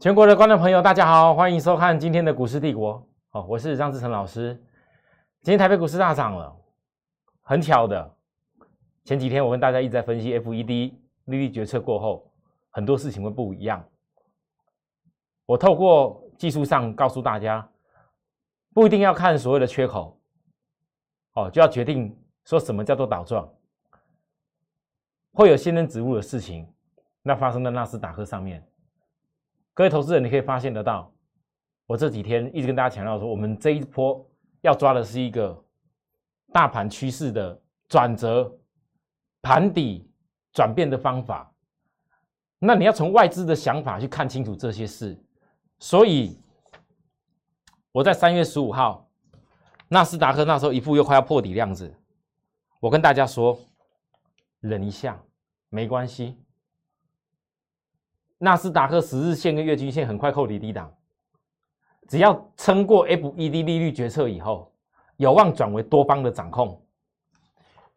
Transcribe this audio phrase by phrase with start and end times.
[0.00, 3.06] 全国的观众朋友，大家好，欢迎收看今天的股市帝国。
[3.28, 4.54] 好，我是张志成老师。
[5.42, 6.56] 今天台北股市大涨了，
[7.42, 8.10] 很巧的，
[9.04, 12.32] 前几天我跟大家一直在分析 FED 利率决策过后，
[12.70, 13.84] 很多事情会不一样。
[15.44, 17.68] 我透过技术上告诉大家，
[18.72, 20.18] 不一定要看所谓的缺口，
[21.34, 23.46] 哦，就要决定说什么叫做倒撞，
[25.32, 26.66] 会有仙人指物的事情，
[27.22, 28.66] 那发生在纳斯达克上面。
[29.80, 31.10] 各位投资人，你可以发现得到，
[31.86, 34.30] 我这几天一直跟大家强调说，我们这一波
[34.60, 35.58] 要抓的是一个
[36.52, 38.54] 大盘趋势的转折、
[39.40, 40.06] 盘底
[40.52, 41.50] 转变的方法。
[42.58, 45.18] 那你要从外资的想法去看清楚这些事。
[45.78, 46.38] 所以
[47.90, 49.08] 我在三月十五号，
[49.88, 51.90] 纳斯达克那时候一副又快要破底的样子，
[52.80, 53.58] 我跟大家说，
[54.60, 55.18] 忍一下，
[55.70, 56.36] 没关系。
[58.42, 60.90] 纳斯达克十日线跟月均线很快扣离低档，
[62.08, 64.72] 只要撑过 FED 利率决策以后，
[65.18, 66.80] 有望转为多方的掌控。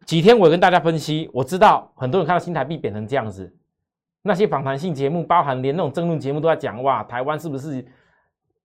[0.04, 3.56] 几天我跟大家分析，我知道很多人看到新台币贬成这样子，
[4.20, 7.82] 那些访谈性节目，包含连那种争论节目都在讲，哇，台湾是不是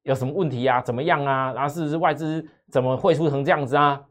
[0.04, 0.82] 有什么问题啊？
[0.82, 1.54] 怎么样啊？
[1.54, 4.04] 然后是不是外资怎么汇出成这样子啊？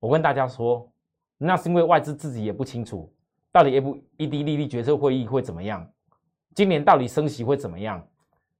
[0.00, 0.86] 我跟大家说，
[1.38, 3.10] 那是因为外资自己也不清楚，
[3.50, 5.90] 到底 FED 利率决策会议会怎么样。
[6.54, 8.06] 今年到底升息会怎么样？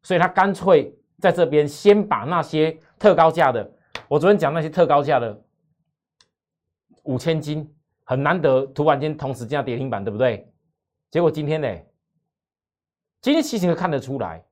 [0.02, 3.70] 所以他干脆在这边先把那些特高价的，
[4.08, 5.38] 我昨天讲那些特高价的
[7.02, 7.70] 五千金
[8.04, 10.50] 很难得，突然间同时这样跌停板，对不对？
[11.10, 11.68] 结果今天呢，
[13.20, 14.42] 今天其实看得出来，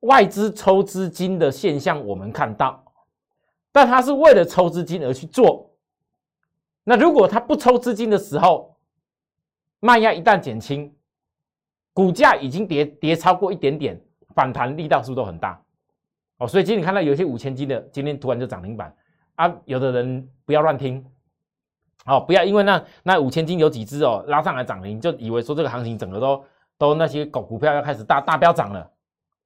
[0.00, 2.84] 外资抽资金的现象我们看到，
[3.72, 5.70] 但他是为了抽资金而去做。
[6.84, 8.76] 那如果他不抽资金的时候，
[9.78, 10.94] 卖压一旦减轻。
[12.00, 14.00] 股价已经跌跌超过一点点，
[14.34, 15.60] 反弹力道是不是都很大？
[16.38, 18.90] 哦，所以今天你看到有些五千斤的，今天突然就涨停板
[19.34, 19.54] 啊！
[19.66, 21.04] 有的人不要乱听，
[22.06, 26.42] 哦，不要因为那那五千斤有几只哦拉上来涨停，就以为说这个行情整个都
[26.78, 28.90] 都那些股股票要开始大大飙涨了，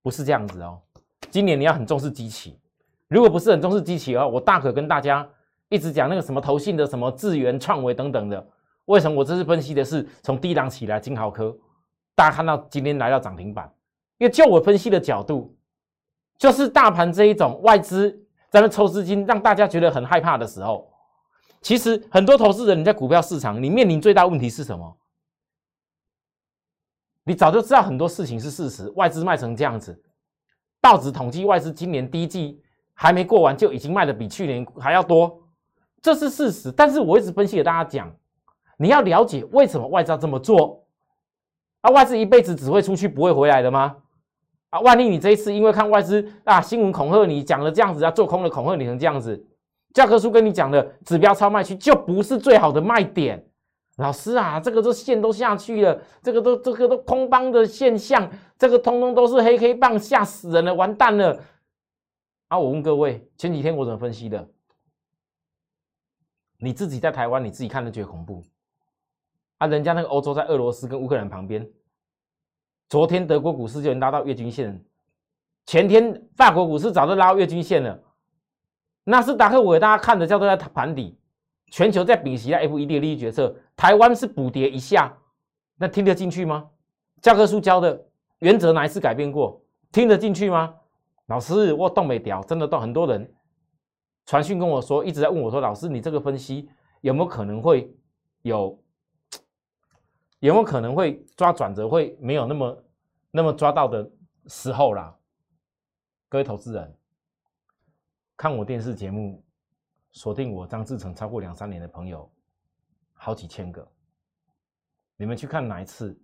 [0.00, 0.78] 不是这样子哦。
[1.32, 2.56] 今年你要很重视机器，
[3.09, 5.28] 如果不是很重视机器的话，我大可跟大家
[5.70, 8.47] 一直讲那个什么投信的什么智源、创维等等的。
[8.84, 11.56] 为什么我这次分析的是从低档起来金豪科？
[12.14, 13.72] 大家看到今天来到涨停板，
[14.19, 15.56] 因为就我分析的角度，
[16.38, 20.92] 就是大盘这一种外资在那抽资金，让大家觉得很害怕的时候，
[21.60, 24.97] 其实很多投资人你在股票市场，你面临最大问题是什么？
[27.25, 30.00] 你早就知道很多事情是事实，外资卖成这样子，
[30.81, 35.42] 报纸统计外资今年第一季还没过完就已经卖的比去年还要多，
[36.00, 36.70] 这是事实。
[36.70, 38.14] 但是我一直分析给大家讲，
[38.76, 40.84] 你要了解为什么外资要这么做。
[41.84, 43.95] 啊，外资一辈子只会出去不会回来的吗？
[44.71, 49.47] 啊，万一你这一次因为看外资啊新闻恐吓你，讲了这样子啊做空的恐吓你成这样子，
[49.93, 53.47] 教科书跟你讲的指标超卖区就不是最好的卖点。
[53.99, 61.39] 老师啊，这个都线都下去了，这个都这个都空邦的现象，这个通通都是黑黑棒，吓死人了，完蛋了。
[62.49, 64.49] 啊，我问各位，前几天我怎么分析的？
[66.59, 68.43] 你自己在台湾，你自己看都觉得恐怖。
[69.66, 71.69] 人家那个欧洲在俄罗斯跟乌克兰旁边，
[72.88, 74.84] 昨天德国股市就已经拉到月均线，
[75.66, 77.98] 前天法国股市早就拉到月均线了。
[79.04, 81.19] 纳斯达克我给大家看的叫做在盘底，
[81.70, 85.16] 全球在比息在 FED 的利益决策，台湾是补跌一下，
[85.76, 86.69] 那听得进去吗？
[87.20, 88.06] 教科书教的
[88.38, 89.60] 原则哪一次改变过？
[89.92, 90.75] 听得进去吗？
[91.26, 93.32] 老师，我动没掉，真的动很多人
[94.26, 96.69] 传讯跟我说，一直在问我说，老师你这个分析
[97.00, 97.91] 有没有可能会
[98.42, 98.78] 有？
[100.44, 102.84] 有没有可能会抓转折会没有那么
[103.31, 104.06] 那么抓到的
[104.47, 105.19] 时候啦？
[106.28, 106.94] 各位投资人，
[108.37, 109.43] 看我电视节目
[110.12, 112.31] 锁定我张志成超过两三年的朋友，
[113.14, 113.91] 好几千个。
[115.17, 116.14] 你们去看哪一次？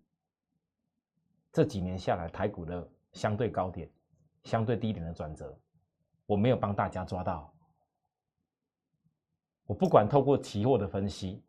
[1.51, 3.91] 这几年下来台股的相对高点、
[4.43, 5.59] 相对低点的转折，
[6.27, 7.51] 我没有帮大家抓到。
[9.65, 11.43] 我不管透过期货的分析。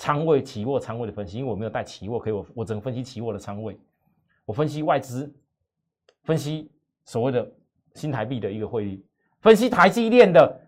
[0.00, 3.78] 仓位期货仓位的分析，因为我没有带期货，可以我我只能分析期货的仓位。
[4.46, 5.30] 我分析外资，
[6.22, 6.70] 分析
[7.04, 7.46] 所谓的
[7.94, 9.04] 新台币的一个汇率，
[9.42, 10.58] 分析台积电的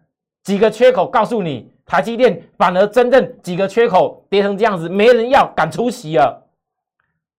[0.43, 6.47] 几个缺口，告诉你台积电反而真正几个缺口跌成这样子，没人要敢出席了。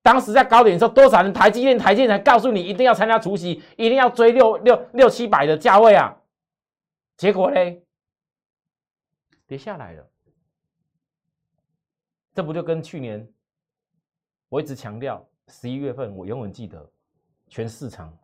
[0.01, 6.17] 当时在高点的时候，多少人台积电台积电告诉你一定要参加除夕，一定要追六六六七百的价位啊，
[7.17, 7.83] 结果嘞
[9.45, 10.03] 跌下来了。
[12.33, 13.27] 这不就跟去年
[14.49, 16.91] 我一直强调十一月份，我永远记得
[17.47, 18.15] 全市场，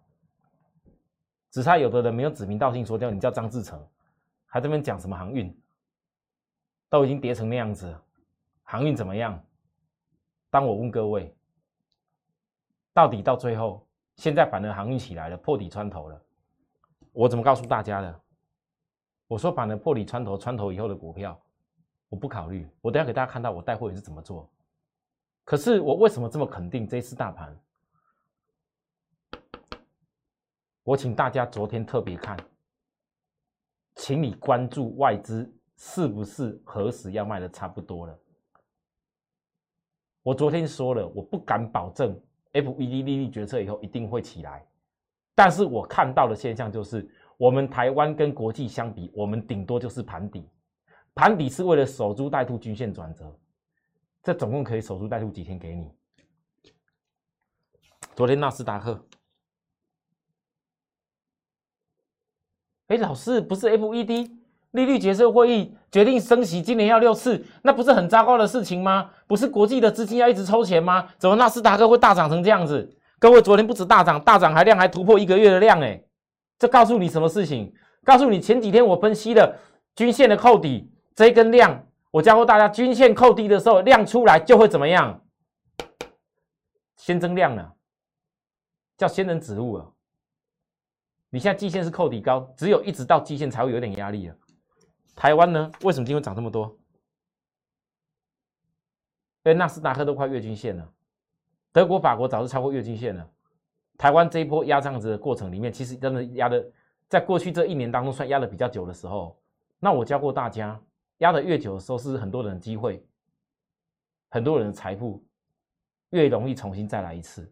[1.52, 3.88] 只差有的人没有指名道姓说掉，你叫张志成，
[4.46, 5.56] 还这边讲什么航运，
[6.90, 7.96] 都已经跌成那样子，
[8.64, 9.40] 航运怎么样？
[10.50, 11.36] 当我问各位，
[12.94, 16.20] 到底到最后，现在反而航运起来了，破底穿头了，
[17.12, 18.22] 我怎么告诉大家的？
[19.28, 21.40] 我说反而破底穿头，穿头以后的股票，
[22.10, 24.50] 我不考虑，我等下给大家看到我带货也是怎么做。
[25.46, 27.58] 可是我为什么这么肯定这一次大盘？
[30.84, 32.36] 我请大家昨天特别看，
[33.96, 38.20] 请你关注外资是不是何时要卖的差不多了。
[40.24, 42.20] 我昨天说了，我不敢保证
[42.54, 44.66] FED 利率决策以后一定会起来，
[45.36, 47.08] 但是我看到的现象就是，
[47.38, 50.48] 我们台湾跟国际相比，我们顶多就是盘底，
[51.20, 53.38] 盘底是为了守株待兔，均线转折。
[54.24, 55.92] 这总共可以守株待兔几天给你？
[58.16, 59.06] 昨天纳斯达克，
[62.88, 64.32] 哎，老师不是 FED
[64.72, 69.12] 利率决策会议决定升息，今年要六次，那不是很糟糕的事情吗？
[69.28, 71.10] 不是国际的资金要一直抽钱吗？
[71.18, 72.98] 怎么纳斯达克会大涨成这样子？
[73.20, 76.02] 各位，昨天不止大涨，大涨还量还突破一个月的量，哎，
[76.58, 77.74] 这告诉你什么事情？
[78.06, 79.60] 告诉你前几天我分析的
[79.94, 80.90] 均线的扣底
[81.20, 81.86] 这一根量。
[82.12, 85.22] 我教过大家，均线扣低的时候，量出来就会怎么样？
[86.96, 87.76] 先增量了，
[88.96, 89.94] 叫仙人指路了。
[91.30, 94.36] 你现在季线是扣底高，只有一直到季线才会有点压力了。
[95.14, 96.68] 台湾呢，为什么今天涨这么多？
[99.44, 100.90] 因为纳斯达克都快月均线了，
[101.74, 103.30] 德国、法国早就超过月均线了。
[103.98, 106.66] 台湾这一波压这样子的过程里面，其实真的压的，
[107.10, 109.38] 在过去这一年当中算压的比较久的时候，
[109.80, 110.82] 那我教过大家。
[111.20, 113.02] 压的越久的时候，是很多人的机会，
[114.30, 115.24] 很多人的财富
[116.10, 117.50] 越容易重新再来一次。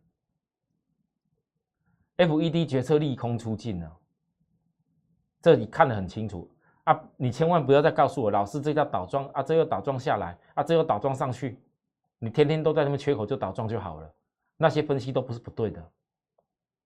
[2.18, 3.98] FED 决策利空出尽了，
[5.42, 6.50] 这你看得很清楚
[6.86, 7.00] 啊！
[7.16, 11.62] 你千万不要再告诉我，老师这叫倒装啊，这又倒装下来啊，这又倒装上去，
[12.18, 14.12] 你天天都在那边缺口就倒装就好了。
[14.56, 15.92] 那些分析都不是不对的，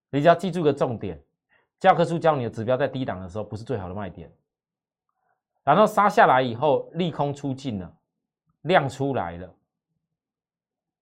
[0.10, 1.24] 你只要记住个重点：
[1.80, 4.30] 教科书教你的指标在低档的时候，不是最好的卖点。
[5.64, 7.94] 然后杀下来以后，利空出尽了，
[8.64, 9.54] 量出来了，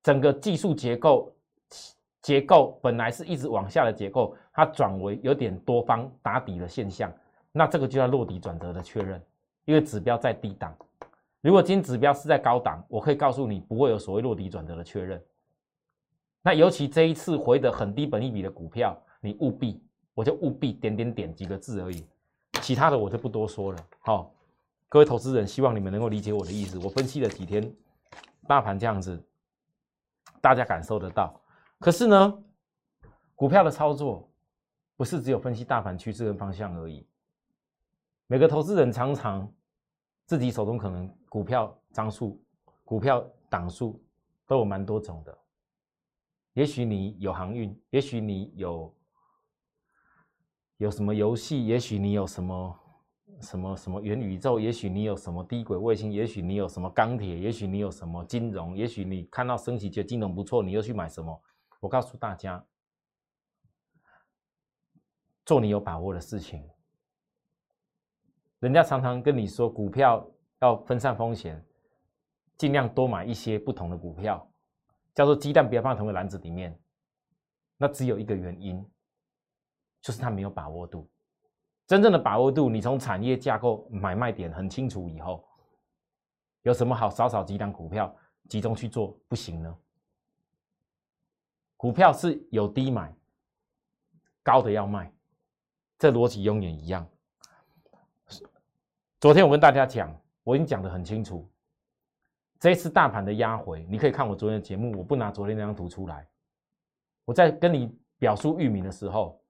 [0.04, 1.34] 整个技术结构
[2.22, 7.10] 结构本来是一直往下的结构，它转为有点多方打底的现象，
[7.54, 9.22] 那这个就要落底转折的确认，
[9.64, 10.76] 因为指标在低档。
[11.40, 15.24] 如果今天指标是在高档，我可以告诉你不会有所谓落底转折的确认。
[16.42, 19.82] 那尤其这一次回的很低本一笔的股票，你务必
[20.14, 22.06] 我就务必点点点几个字而已，
[22.62, 24.30] 其他的我就不多说了，好。
[24.92, 26.80] 各位投资人，希望你们能够理解我的意思。
[26.80, 27.72] 我分析了几天
[28.48, 29.24] 大盘这样子，
[30.42, 31.40] 大家感受得到。
[31.78, 32.44] 可是呢，
[33.36, 34.28] 股票的操作
[34.98, 37.08] 不是只有分析大盘趋势跟方向而已。
[38.26, 39.54] 每个投资人常常
[40.26, 42.44] 自己手中可能股票张数、
[42.84, 44.04] 股票档数
[44.48, 45.38] 都有蛮多种的。
[46.54, 48.92] 也许你有航运，也许你有
[50.78, 52.76] 有什么游戏，也许你有什么。
[53.42, 54.59] 什么什么元宇宙？
[54.59, 56.12] 也许你有什么低轨卫星？
[56.12, 57.40] 也许你有什么钢铁？
[57.40, 58.76] 也许你有什么金融？
[58.76, 61.42] 也许你看到升级觉得金融不错，你又去买什么？
[61.80, 62.66] 我告诉大家，
[65.45, 66.69] 做你有把握的事情。
[68.59, 71.66] 人家常常跟你说，股票要分散风险，
[72.57, 74.52] 尽量多买一些不同的股票，
[75.16, 76.78] 叫做鸡蛋不要放同一个篮子里面。
[77.78, 78.86] 那只有一个原因，
[80.02, 81.09] 就是他没有把握度。
[81.90, 85.44] 真正的把握度，你从产业架构、买卖点很清楚以后，
[86.62, 88.16] 有什么好少少几档股票
[88.48, 89.76] 集中去做不行呢？
[91.76, 93.12] 股票是有低买，
[94.44, 95.12] 高的要卖，
[95.98, 97.10] 这逻辑永远一样。
[99.19, 101.50] 昨天我跟大家讲，我已经讲的很清楚，
[102.60, 106.28] 这次大盘的压回，你可以看我昨天的节目，我不拿昨天那张图出来。
[107.26, 109.42] 我在跟你表述域名的时候，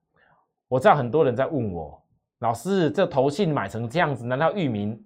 [0.70, 2.02] 我知道很多人在问我。
[2.40, 5.02] 老师，这投信买成这样子，难道域名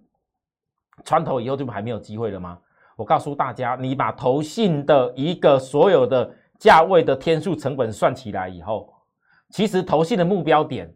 [1.04, 2.60] 穿头以后就还没有机会了吗？
[2.96, 8.94] 我告诉大家，你把投信的一个所有的价位的天数成本算起来以后，
[9.50, 10.96] 其实投信的目标点，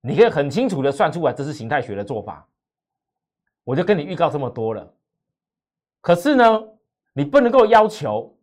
[0.00, 2.48] 你可以很清楚的算出来，这是形态学的做法。
[3.62, 4.94] 我就跟你预告这么多了。
[6.00, 6.64] 可是呢，
[7.12, 8.34] 你不能够要求，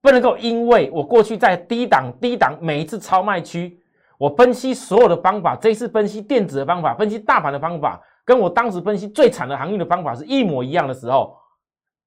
[0.00, 3.79] 不能够因为我过去在低档低档每一次超卖区。
[4.20, 11.38] 我分析所有的方法，这一次分析电子的方法，分析大盘的方法，跟我当时分析最惨的行业的方法是一模一样的时候，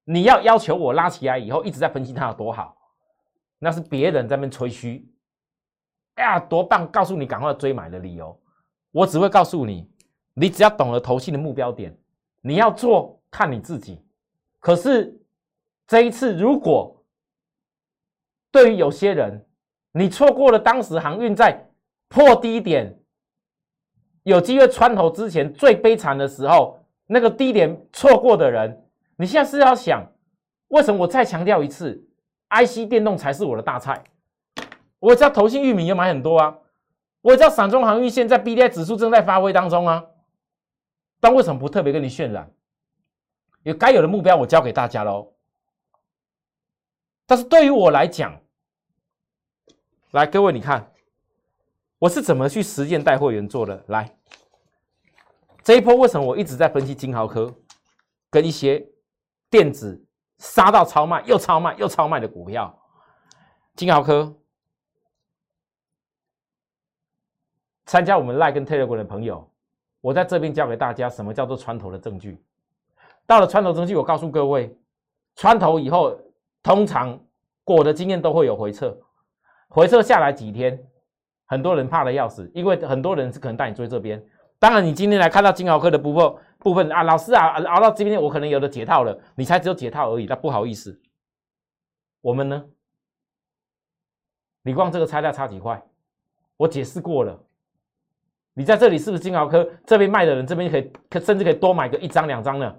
[0.04, 2.76] 你要要求我拉起来以后一直在分析它有多好，
[3.58, 5.04] 那是别人在那边吹嘘，
[6.14, 8.40] 哎呀多棒，告诉你赶快追买的理由。
[8.92, 9.90] 我只会告诉你，
[10.34, 11.98] 你只要懂了投信的目标点，
[12.42, 14.00] 你要做看你自己。
[14.60, 15.12] 可是
[15.88, 17.04] 这一次，如果
[18.52, 19.44] 对于有些人，
[19.90, 21.60] 你错过了当时航运在
[22.08, 22.98] 破低点，
[24.22, 30.06] 有机会穿头之前最悲惨的时候，那个低点错过的人，你现在是要想，
[30.68, 32.06] 为什么我再强调一次
[32.50, 34.04] ，IC 电动才是我的大菜。
[34.98, 36.58] 我知道投信域名也买很多啊，
[37.20, 40.06] 我知道散中航运现在 B D I 指数正在发挥当中啊，
[41.20, 42.50] 但为什么不特别跟你渲染？
[43.64, 45.32] 有该有的目标我交给大家喽。
[47.26, 48.40] 但是对于我来讲，
[50.12, 50.92] 来各位你看，
[52.04, 53.82] 我是怎么去实践带会员做的？
[53.88, 54.14] 来，
[55.62, 57.50] 这一波为什么我一直在分析金豪科
[58.28, 58.86] 跟一些
[59.48, 60.04] 电子
[60.36, 62.78] 杀到超卖又超卖又超卖的股票？
[63.74, 64.36] 金豪科。
[67.86, 69.50] 参加我们赖跟 Telegram 的朋友，
[70.02, 72.38] 我在这边教给大家什么叫做穿头的证据。
[73.24, 74.78] 到了穿头证据，我告诉各位，
[75.36, 76.20] 穿头以后，
[76.62, 77.18] 通常
[77.62, 78.94] 过的经验都会有回撤，
[79.68, 80.78] 回撤下来几天，
[81.46, 84.24] 很多人怕的要死，因为很多人是可能带你追这边。
[84.58, 90.98] 当然，你今天来看到金豪科的部分部分啊，老师啊，熬到这边我可能有的解套了，你才只有解套而已，那不好意思，
[92.22, 92.64] 我们呢，
[94.62, 95.82] 你光这个差价差几块，
[96.56, 97.38] 我解释过了。
[98.54, 102.74] 你在这里是不是金豪科这边卖的人，这边可以可甚至可以多买个一张两张呢？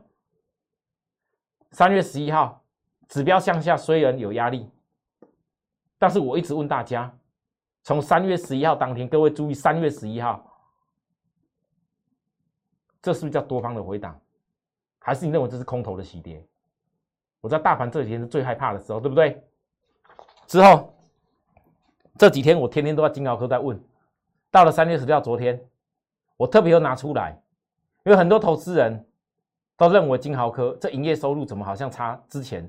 [1.71, 2.63] 三月十一号
[3.09, 4.71] 指标向下，虽然有压力，
[5.99, 7.15] 但是我一直问大家，
[7.85, 10.43] 从三月十一号当天，各位注意，三月十一号，
[12.99, 14.19] 这是不是叫多方的回档？
[14.97, 16.43] 还是你认为这是空头的洗跌？
[17.41, 19.39] 我在大盘这几天是最害怕的时候，对不对？
[20.47, 20.91] 之后
[22.17, 23.79] 这几天我天天都在金豪科在问。
[24.49, 25.63] 到了三月十六号，昨天
[26.37, 27.39] 我特别又拿出来，
[28.03, 29.07] 因为很多投资人
[29.77, 32.67] 都认为金豪科这营业收入怎么好像差之前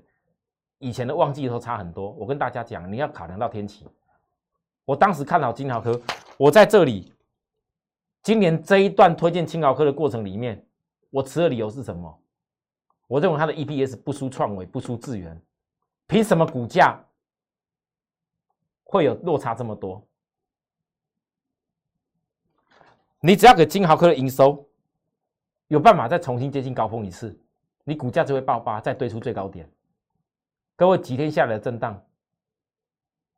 [0.76, 2.11] 以前的旺季都差很多。
[2.11, 3.88] 我跟大家讲，你要考量到天气。
[4.86, 6.00] 我当时看好金豪科，
[6.38, 7.12] 我在这里
[8.22, 10.64] 今年这一段推荐金豪科的过程里面，
[11.10, 12.22] 我持的理由是什么？
[13.08, 15.40] 我认为它的 EPS 不输创维，不输智源，
[16.06, 16.98] 凭什么股价
[18.84, 20.06] 会有落差这么多？
[23.20, 24.68] 你只要给金豪科的营收
[25.66, 27.36] 有办法再重新接近高峰一次，
[27.82, 29.68] 你股价就会爆发，再堆出最高点。
[30.76, 32.00] 各位几天下来的震荡，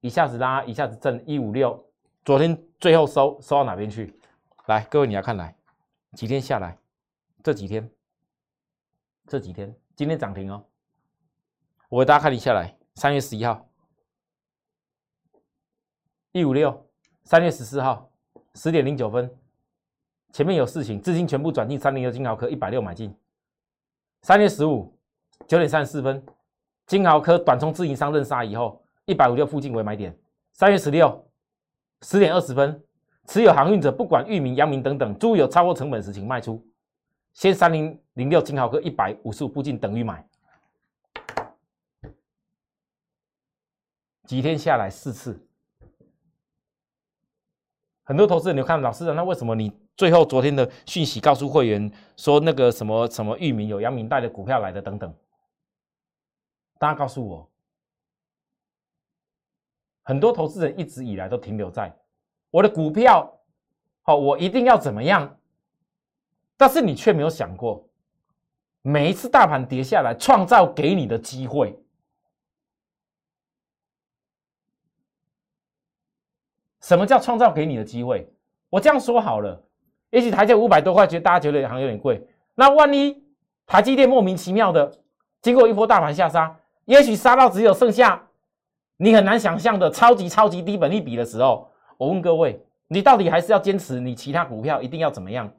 [0.01, 1.85] 一下子拉，一下子震一五六，
[2.25, 4.15] 昨天最后收收到哪边去？
[4.67, 5.57] 来，各位你要看来，
[6.13, 6.79] 几天下来，
[7.43, 7.91] 这几天，
[9.27, 10.65] 这几天，今天涨停哦。
[11.89, 13.67] 我给大家看一下来，三月十一号，
[16.33, 16.87] 一五六，
[17.25, 18.11] 三月十四号，
[18.55, 19.35] 十点零九分。
[20.33, 23.17] 前面有事情，资金全部转进三零六金豪科一百六买进。
[24.21, 24.95] 三月十五
[25.47, 26.25] 九点三十四分，
[26.87, 30.17] 金豪科短冲自营商认杀以后，一百五六附近为买点。
[30.53, 31.29] 三月十六
[32.03, 32.85] 十点二十分，
[33.27, 36.63] 持有航运者不管域名、阳明等等，诸有超过成本时，请卖出。
[37.33, 40.29] 先三零零六金豪哥一百五十五附近等于买。
[44.27, 45.41] 几天下来四次，
[48.05, 49.73] 很多投资人，你看老师，那为什么你？
[49.97, 55.13] 最后，昨天的讯息告诉会员说，那个什么什么域名有阳明带的股票来的等等。
[56.79, 57.51] 大家告诉我，
[60.09, 61.95] 很多投资人一直以来都停留在
[62.51, 63.31] 我的股票，
[64.01, 65.37] 好，我一定要怎么样？
[66.57, 67.87] 但是你却没有想过，
[68.81, 71.79] 每一次大盘跌下来，创造给你的机会。
[76.81, 78.33] 什么叫创造给你的机会？
[78.71, 79.63] 我这样说好了。
[80.09, 82.27] 也许台积五百多块，觉得大家觉得好像有点贵。
[82.55, 83.23] 那万一
[83.67, 84.91] 台积电莫名其妙的
[85.43, 88.27] 经过一波大盘下杀，也许杀到只有剩下
[88.99, 95.51] 你很难想象的超级超级低本利比的时候，我问各位，你到底还是要坚持你其他股票一定要怎么样？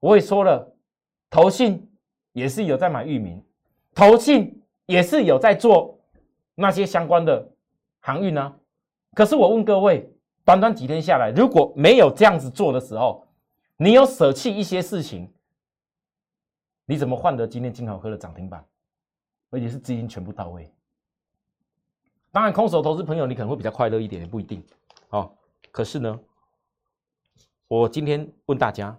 [0.00, 0.74] 我也说了，
[1.30, 1.88] 投信
[2.32, 3.40] 也是有在买域名，
[3.94, 6.00] 投信也是有在做
[6.56, 7.48] 那些相关的
[8.00, 8.56] 航运呢。
[9.14, 10.12] 可是我问各位。
[10.42, 13.24] 短短几天下来，如果没有这样子做的时候，
[13.76, 15.32] 你有舍弃一些事情，
[16.86, 18.64] 你怎么换得今天金豪科的涨停板，
[19.50, 20.68] 而且是资金全部到位？
[22.32, 24.64] 当然，空手投资朋友你可能会比较快乐一点，也不一定。
[25.08, 25.36] 好，
[25.72, 26.20] 可是呢，
[27.66, 28.96] 我今天问大家，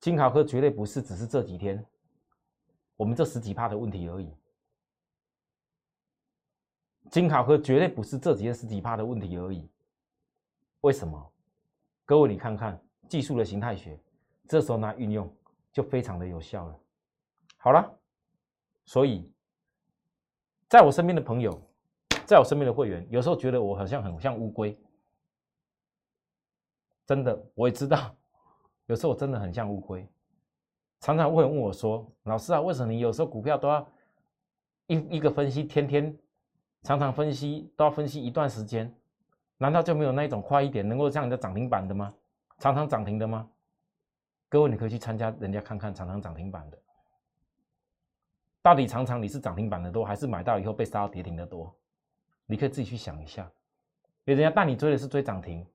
[0.00, 1.84] 金考科绝对不是只是这几天
[2.96, 4.32] 我们这十几趴的问题而已。
[7.10, 9.68] 金考科绝对不是这几天十几趴的问题而已。
[10.80, 11.32] 为什么？
[12.06, 14.00] 各位你看看技术的形态学，
[14.46, 15.30] 这时候拿运用
[15.70, 16.80] 就非常的有效了。
[17.58, 17.98] 好了，
[18.88, 19.30] 所以
[20.66, 21.60] 在我身边的朋友，
[22.24, 24.74] 在我身边的会员，有时候觉得我好像很像乌龟。
[27.04, 28.16] 真的，我也知道，
[28.86, 30.08] 有时候我真的很像乌龟。
[31.00, 33.86] 常常会问我说：“老师啊，为什么你有时候股票都要
[34.86, 36.18] 一一个分析，天天
[36.80, 38.90] 常常分析都要分析一段时间？
[39.58, 42.14] 难道就没有那一种快一点，能够像你的涨停板的吗？
[42.58, 43.46] 常常涨停的吗？
[44.48, 46.78] 各位，你可以去参加人家看看常常涨停板的，
[48.62, 51.74] 到底常常你是涨停板的多，还是买到以后被杀到跌停的多？
[52.46, 53.50] 你可以自己去想一下。
[54.24, 55.66] 别人家带你追的是追涨停。”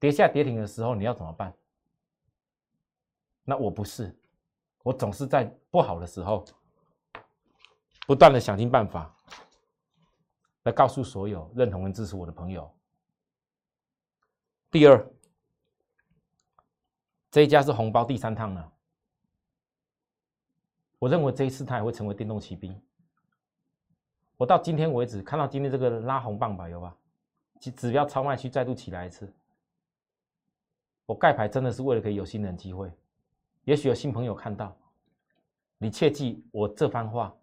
[0.00, 1.52] 跌下跌停的时候，你要怎么办？
[3.42, 4.16] 那我不是，
[4.84, 6.44] 我总是在不好的时候，
[8.06, 9.12] 不断的想尽办法
[10.62, 12.72] 来告诉所有认同跟支持我的朋友。
[14.70, 15.04] 第二，
[17.32, 18.72] 这一家是红包第三趟了，
[20.98, 22.74] 我认为这一次他也会成为电动骑兵。
[24.36, 26.96] 我到今天为止看到今天这个拉红棒吧，有吧？
[27.60, 29.32] 指指标超卖区再度起来一次。
[31.06, 32.92] 我盖牌真的是为了可以有新人机会，
[33.64, 34.76] 也许有新朋友看到，
[35.78, 37.34] 你切记我这番话。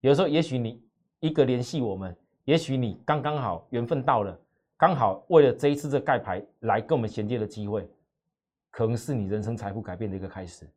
[0.00, 0.82] 有时候也许你
[1.20, 2.14] 一个联系我们，
[2.44, 4.38] 也许你刚刚好缘分到了，
[4.76, 7.88] 刚好为了这一次这盖牌来跟我们衔接的机会，
[8.70, 10.68] 可能是你人生财富改变的一个开始。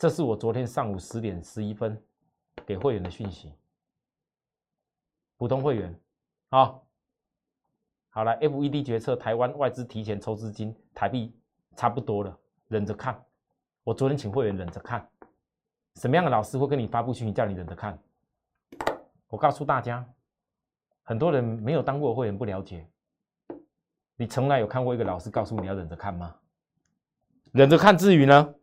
[0.00, 2.02] 这是我昨天上午十点十一分
[2.64, 3.52] 给会员的讯息，
[5.36, 5.94] 普通会员，
[6.48, 6.86] 好。
[8.08, 11.30] 好了，FED 决策，台湾外资提前抽资金，台币
[11.76, 12.34] 差不多了，
[12.68, 13.22] 忍着看。
[13.84, 15.06] 我昨天请会员忍着看，
[15.96, 17.98] 什么样的老师会跟你发布讯息叫你忍着看？
[19.28, 20.02] 我告诉大家，
[21.02, 22.88] 很多人没有当过会员不了解。
[24.16, 26.34] 你从来有看过一个老师告诉你要忍着看吗？
[27.52, 28.54] 忍着看至于呢，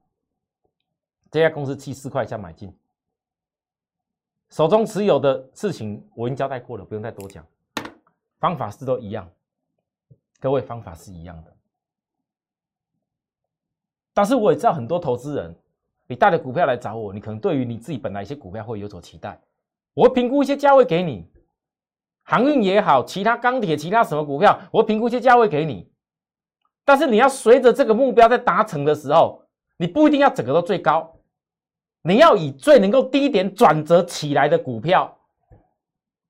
[1.32, 2.74] 这家公司七四块以下买进，
[4.50, 7.46] 手中持有的事情我已经交代过了，不用再多讲，
[8.40, 9.30] 方法是都一样。
[10.40, 11.52] 各位方法是一样的，
[14.14, 15.56] 但是我也知道很多投资人，
[16.06, 19.42] 你带着股票来找我，你可能对于你自己本来一些股票会有所期待，
[19.96, 21.28] 我会评估一些价位给你，
[22.22, 25.92] 航运也好，其他钢铁，其他什么股票，我评估一些价位给你，
[26.86, 29.44] 但是你要随着这个目标在达成的时候，
[29.78, 31.17] 你不一定要整个都最高，
[32.08, 35.14] 你要以最能够低点转折起来的股票，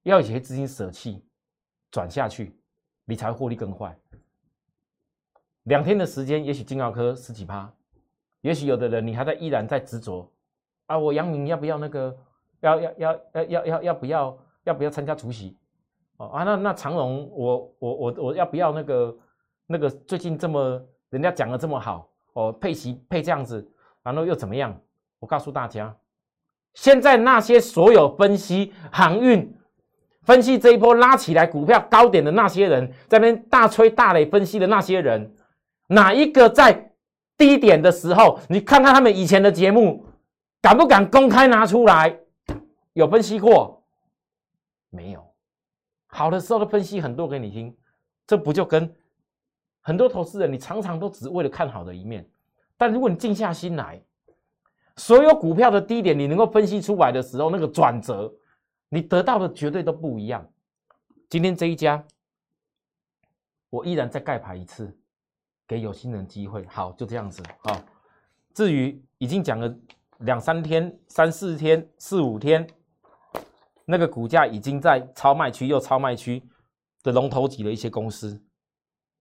[0.02, 1.24] 要有些资金舍弃，
[1.92, 2.60] 转下去。
[3.06, 3.96] 你才获利更快。
[5.66, 7.72] 两天的时间，也许金奥科十几趴，
[8.42, 10.28] 也许有的人你还在依然在执着
[10.88, 10.98] 啊！
[10.98, 12.18] 我杨明要不要那个？
[12.62, 14.36] 要要要要要要要不要？
[14.64, 15.56] 要不要参加主席？
[16.18, 19.18] 哦啊，那那长荣，我我我我要不要那个
[19.68, 19.88] 那个？
[19.90, 24.76] 最近这么人家讲的这么好哦，配息配这样子，然后又怎么样？
[25.20, 25.96] 我告诉大家，
[26.74, 29.54] 现在那些所有分析航运。
[30.24, 35.34] 分析这一波拉起来股票高点的那些人，在那边大吹大擂分析的那些人，
[35.88, 36.92] 哪一个在
[37.38, 40.06] 低点的时候，你看看他们以前的节目，
[40.62, 42.20] 敢不敢公开拿出来？
[42.92, 43.82] 有分析过
[44.90, 45.26] 没有？
[46.08, 47.74] 好的时候的分析很多给你听，
[48.26, 48.94] 这不就跟
[49.80, 52.30] 很多投资人，你常常都只为了看好的一面，
[52.76, 54.02] 但如果你静下心来，
[54.98, 58.34] 所有股票的低点你能够分析出来的时候，那个转折。
[58.90, 60.50] 你得到的绝对都不一样。
[61.30, 62.02] 今天这一家，
[63.70, 64.98] 我依然再盖牌一次，
[65.68, 66.66] 给有心人机会。
[66.68, 67.44] 好，就这样子。
[67.66, 67.78] 好，
[68.54, 69.78] 至于已经讲了
[70.20, 72.66] 两三天、三四天、四五天，
[73.84, 76.42] 那个股价已经在超卖区又超卖区
[77.04, 78.42] 的龙头级的一些公司，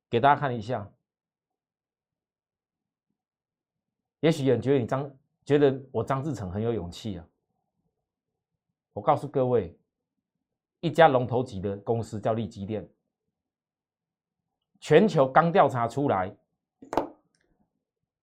[0.08, 0.88] 给大家看一下。
[4.20, 5.10] 也许有人觉得你张，
[5.46, 7.26] 觉得我张志成很有勇气啊。
[8.92, 9.78] 我告诉各位，
[10.80, 12.86] 一家龙头级的公司叫利基电，
[14.80, 16.36] 全球刚调查出来，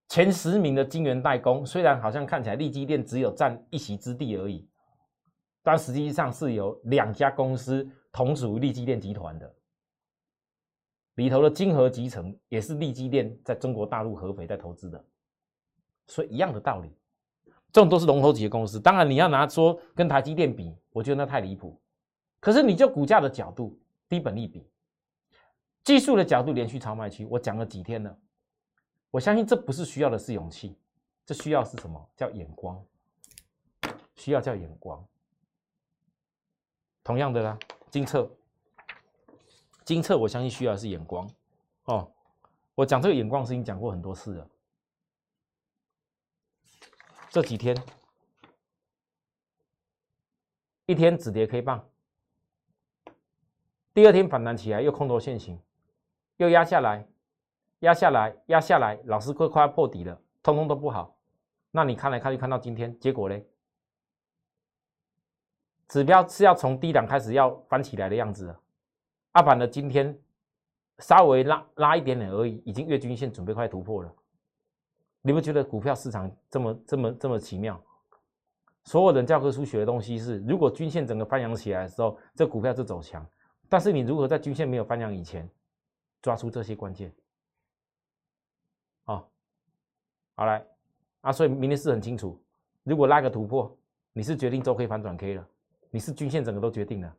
[0.10, 4.68] 前十名的晶圆代工，虽然好像看起来利基电只有占一席之地而已，
[5.62, 9.56] 但实际上是有两家公司同属于利基电集团的，
[11.16, 15.06] 里头的金河集成也是利基电在中国大陆合肥在投资的，
[16.08, 16.92] 所以一样的道理。
[17.74, 21.82] 这种都是龙头级的公司，当然你要拿说跟台积电比，我觉得那太离谱。
[22.40, 23.76] 可是你就股价的角度，
[24.08, 24.70] 低本利比，
[25.84, 28.16] 技术的角度，连续超卖区，我讲了几天了。
[29.10, 30.78] 我相信这不是需要的是勇气，
[31.26, 32.10] 这需要是什么？
[32.16, 32.80] 叫眼光，
[34.16, 35.04] 需要叫眼光。
[37.04, 37.58] 同样的啦，
[37.90, 38.30] 金策，
[39.84, 41.28] 金策，我相信需要的是眼光
[41.86, 42.12] 哦。
[42.76, 44.48] 我讲这个眼光是已经讲过很多次了。
[47.34, 47.76] 这几天
[50.86, 51.84] 一天止跌 K 棒，
[53.92, 55.60] 第二天反弹起来又空头现形，
[56.38, 57.08] 又压下来，
[57.80, 61.18] 压下来，压下来，老师快快要破底了，通通都不好。
[61.72, 63.44] 那你看来看去看到今天，结果嘞？
[65.88, 68.56] 指标是要从低档开始要翻起来的样子，
[69.32, 70.16] 阿板的今天
[71.00, 74.16] 稍微拉拉一点点而已，已经月均线准备快突破了。
[75.24, 77.82] 你不觉得股票市场这么这么这么奇妙？
[78.84, 83.26] 所有人教科书学的东西是，如果均线整个翻扬起来的时候，这股票就走强。
[83.70, 85.50] 但是你如何在均线没有翻扬以前
[86.22, 87.12] 抓出这些关键？
[89.06, 89.32] 好，
[90.36, 90.64] 好来
[91.22, 92.38] 啊，所以明天是很清楚，
[92.84, 93.74] 如果拉个突破，
[94.12, 95.48] 你是决定周 K 反转 K 了。
[95.90, 97.16] 你是均线整个都决定了，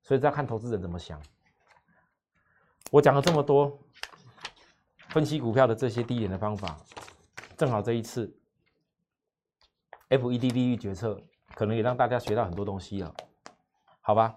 [0.00, 1.20] 所以要看投资人怎么想。
[2.90, 3.78] 我讲了这么多
[5.14, 6.76] 分析股票的这些低点的方法，
[7.56, 8.36] 正好这一次
[10.08, 11.16] FED 利率决策，
[11.54, 13.14] 可能也让大家学到很多东西了，
[14.00, 14.36] 好吧？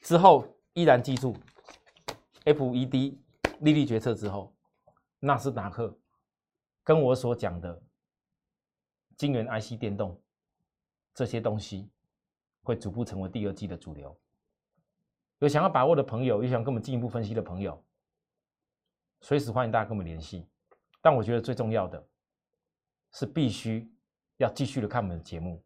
[0.00, 1.36] 之后依然记住
[2.46, 3.18] FED
[3.60, 4.56] 利率决策之后，
[5.20, 5.94] 纳斯达克
[6.82, 7.82] 跟我所讲的
[9.18, 10.18] 晶圆 IC 电动
[11.12, 11.90] 这些东西。
[12.62, 14.18] 会逐步成为第二季的主流。
[15.38, 17.85] 有想要把握的朋友，有想跟我们进一步分析的朋友，
[19.26, 20.46] 随时欢迎大家跟我们联系。
[21.02, 22.00] 但我觉得最重要的
[23.10, 23.92] 是，必须
[24.36, 25.60] 要继续的看我们的节目，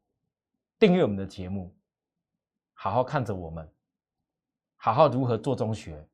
[0.79, 1.71] 订阅我们的节目，
[2.73, 3.71] 好好看着我们，
[4.77, 6.09] 好好如何做中学，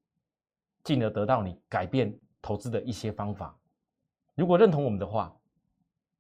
[0.83, 3.57] 进而得到你改变投资的一些方法。
[4.35, 5.33] 如果认同我们的话，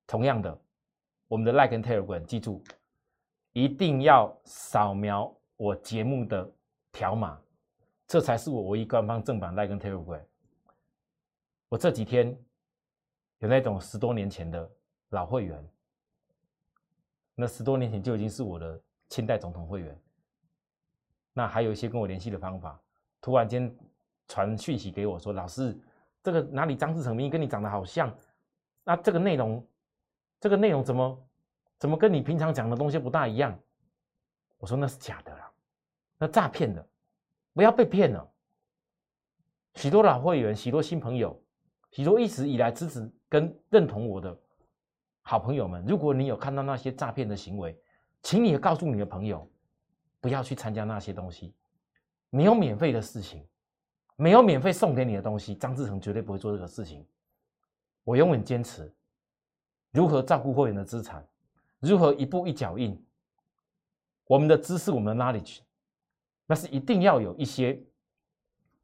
[0.06, 0.56] 同样的，
[1.26, 2.62] 我们的 Like and Telegram，记住。
[3.52, 6.48] 一定要扫描我节目的
[6.92, 7.36] 条码，
[8.06, 10.22] 这才是我唯一官方正版 Like 跟 Telegram。
[11.68, 12.28] 我这几天
[13.38, 14.70] 有那种十多年前的
[15.10, 15.68] 老会员，
[17.34, 20.00] 那十多年前就已经是我的清代总统会员。
[21.32, 22.80] 那还有一些跟我联系的方法，
[23.20, 23.74] 突然间
[24.28, 25.78] 传讯息给我说：“老师，
[26.22, 28.16] 这个哪里张志成明跟你长得好像？
[28.84, 29.66] 那这个内容，
[30.40, 31.22] 这个内容怎么？”
[31.78, 33.54] 怎么跟你平常讲的东西不大一样？
[34.56, 35.52] 我说那是假的啦，
[36.16, 36.88] 那诈骗的，
[37.52, 38.26] 不要被骗了。
[39.74, 41.38] 许多老会员、许多新朋友、
[41.96, 44.38] 许多一直以来支持跟认同我的
[45.22, 47.74] 好朋友们，如果你有看到那些诈骗的行为，
[48.22, 49.50] 请你也告诉你的朋友，
[50.20, 51.54] 不要去参加那些东西。
[52.28, 53.42] 没有免费的事情，
[54.14, 57.02] 没有免费送给你的东西，张志成绝对不会做这个事情。
[58.04, 58.94] 我永远坚持
[59.90, 61.26] 如何照顾会员的资产。
[61.78, 63.02] 如何一步一脚印？
[64.26, 65.60] 我们的知识，我们的 knowledge，
[66.44, 67.82] 那是一定要有一些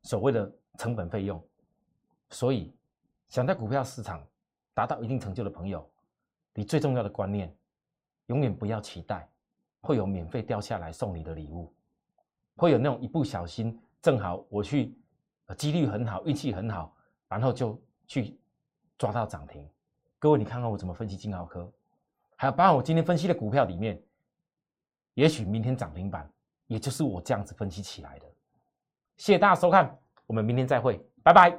[0.00, 1.46] 所谓的成本费用。
[2.30, 2.74] 所以，
[3.32, 4.22] 想在股票市场
[4.74, 5.90] 达到一定成就的朋友，
[6.52, 7.50] 你最重要的观念，
[8.26, 9.26] 永远不要期待
[9.80, 11.72] 会有免费掉下来送你的礼物，
[12.56, 14.94] 会有那种一不小心正好我去，
[15.56, 16.94] 几率很好，运气很好，
[17.26, 18.38] 然后就去
[18.98, 19.66] 抓到涨停。
[20.18, 21.72] 各位，你看看我怎么分析金豪科。
[22.36, 23.98] 还有，包括我今天分析的股票里面，
[25.14, 26.30] 也许明天涨停板，
[26.66, 28.26] 也就是我这样子分析起来的。
[29.16, 31.58] 谢谢大家收看，我们明天再会，拜拜。